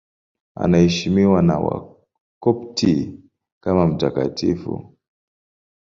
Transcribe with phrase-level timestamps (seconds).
[0.55, 3.19] Anaheshimiwa na Wakopti
[3.63, 4.95] kama mtakatifu.